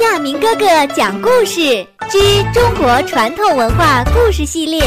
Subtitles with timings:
[0.00, 4.82] 亚明哥哥讲故事之中国传统文化故事系列。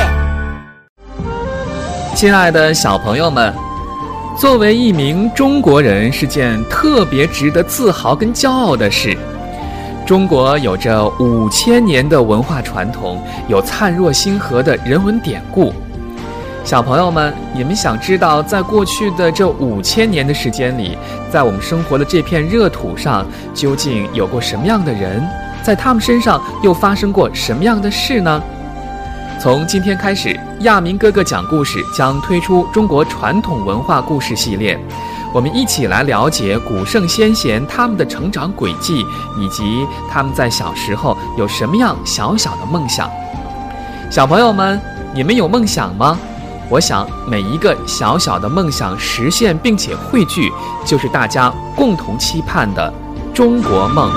[2.16, 3.54] 亲爱的小朋友们，
[4.38, 9.18] 作为一名中国人是件特别值得自豪跟骄傲的事。
[10.06, 15.74] 中国有着五千年的文化传统，有灿若星河的人文典故。
[16.64, 20.96] 小朋友们，你们想知道，在过去的这五千年的时间里，
[21.30, 25.22] 在我们生活的这片热土上，究竟有过什么样的人？
[25.64, 28.42] 在他们身上又发生过什么样的事呢？
[29.40, 34.80] 从今天开始，亚明哥哥讲故事将推出中国传统文化故事系列，
[35.34, 39.04] 我们一起来了解古圣先贤他们的成长轨迹，
[39.38, 43.10] 以及他们在小时候有什么样小小的梦想。
[44.12, 44.80] 小朋友们，
[45.12, 46.18] 你们有梦想吗？
[46.72, 50.50] 我想，每一个小小的梦想实现并且汇聚，
[50.86, 52.94] 就是大家共同期盼的
[53.34, 54.10] 中国梦。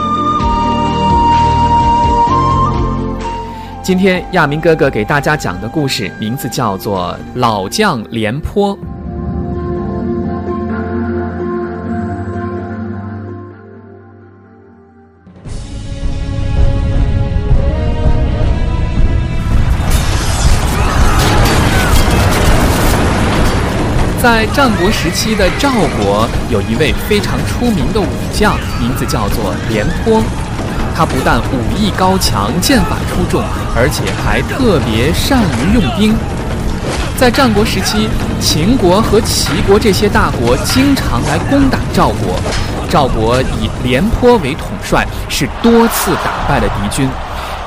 [3.83, 8.79] 今天亚明哥哥给大家讲的故事名字叫做《老将廉颇》。
[24.25, 30.23] 在战国时期的赵国，有一位非常出名的武将，名字叫做廉颇。
[30.97, 33.45] 他不但武艺高强、剑法出众，
[33.77, 36.17] 而且还特别善于用兵。
[37.19, 38.09] 在战国时期，
[38.41, 42.41] 秦国和齐国这些大国经常来攻打赵国，
[42.89, 47.07] 赵国以廉颇为统帅，是多次打败了敌军。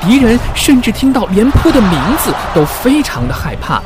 [0.00, 3.80] 敌人甚至听到廉颇的名字都非常的害怕。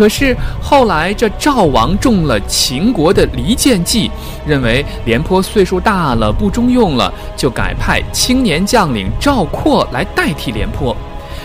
[0.00, 4.10] 可是后来，这赵王中了秦国的离间计，
[4.46, 10.96] 认为廉颇岁数大了不中用了，就改派青年将领赵括来代替廉颇。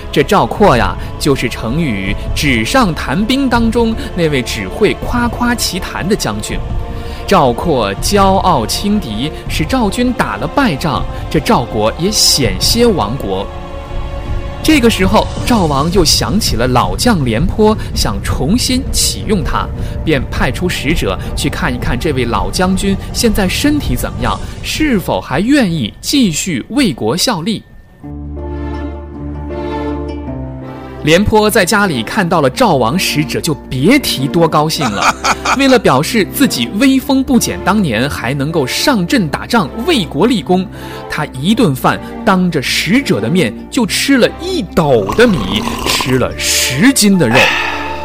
[0.10, 6.58] 这赵括呀，就是成语“纸上谈兵”当中那位只会夸夸其谈的将军。
[7.28, 13.46] 赵括骄傲轻敌，使赵军打了败仗，这赵国也险些亡国。
[14.66, 19.70] 这个时候，赵王又想起了老将廉颇，想重新启用他，
[20.04, 27.62] 便派出使者去看一看这位老将军现在身体怎么样，是否还愿意继续为国效力。
[31.06, 35.16] 廉颇在家里看到了赵王使者，就别提多高兴了。
[35.56, 40.66] 为了表示自己威风不减当年，还能够上阵打仗为国立功，
[41.08, 47.36] 他一顿饭当着使者的面就吃了一斗的米，吃了十斤的肉。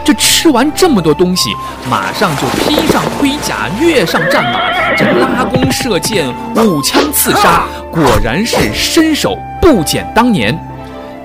[0.05, 1.49] 这吃完这么多东西，
[1.89, 10.55] 马上就披上盔甲，跃上战马，这拉弓射箭，舞枪刺杀，果然是身手不减当年。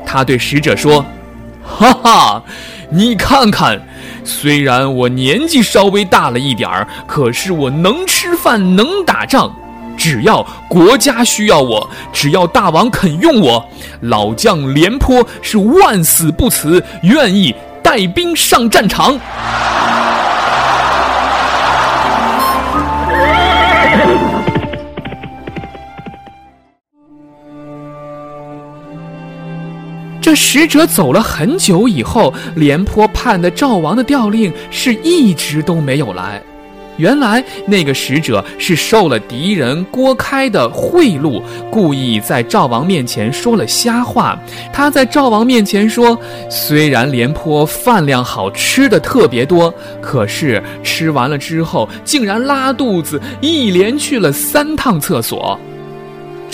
[0.05, 1.05] 他对使者说。
[1.67, 2.43] 哈哈，
[2.89, 3.81] 你看看，
[4.23, 9.53] 虽然我年纪稍微大了一点儿，可是我能吃饭，能打仗。
[9.97, 13.65] 只要国家需要我，只要大王肯用我，
[14.01, 19.19] 老将廉颇是万死不辞，愿意带兵上战场。
[30.25, 36.41] 这使者走了很久以后，廉颇盼的赵王的调令是一直都没有来。
[36.97, 44.35] 原来那个使者是受了敌人郭开的贿赂，故意在赵王面前说了瞎话。
[44.73, 46.19] 他在赵王面前说，
[46.49, 49.71] 虽然廉颇饭量好吃的特别多，
[50.01, 55.59] 可是吃完了之后竟然拉肚子，一连去了三趟厕所。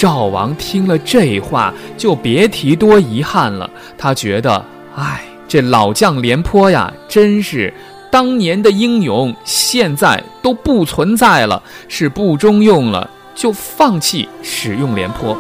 [0.01, 3.69] 赵王听了这话，就别提多遗憾了。
[4.00, 7.72] 他觉得，哎，这老将廉颇呀，真是
[8.09, 15.38] 当年的英勇，现在都不存在了，是不中用了，就放弃使用廉颇。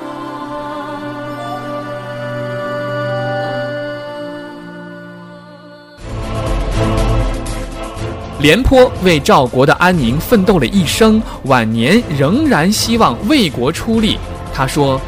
[8.39, 14.19] 廉颇为赵国的安宁奋斗了一生，晚年仍然希望为国出力。
[14.53, 14.99] 他说：“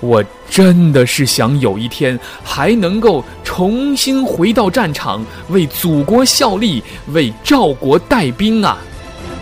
[0.00, 8.78] 我真的是想有一天还能够重新回到战场，为祖国效力，为赵国带兵啊！”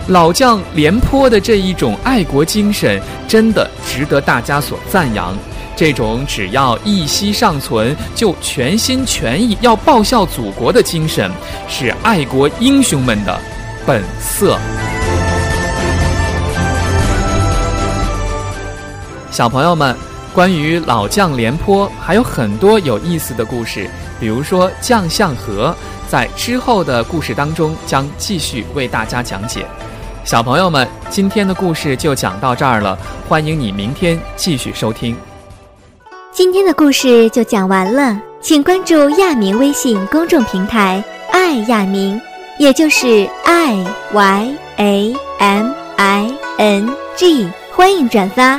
[0.08, 5.36] 老将廉颇的这一种爱国精神，真的值得大家所赞扬。
[5.74, 11.30] 这种只要一息尚存，就全心全意要报效祖国的精神，
[11.68, 13.38] 是爱国英雄们的
[13.84, 14.58] 本色。
[19.36, 19.94] 小朋友们，
[20.32, 23.86] 关于老将廉颇还有很多有意思的故事，
[24.18, 25.76] 比如说将相和，
[26.08, 29.66] 在之后的故事当中将继续为大家讲解。
[30.24, 32.98] 小朋友们，今天的故事就讲到这儿了，
[33.28, 35.14] 欢迎你明天继续收听。
[36.32, 42.18] 今天的故事就讲完了，请关注亚明微信公众平台“爱亚明”，
[42.58, 48.58] 也就是 i y a m i n g，欢迎转发。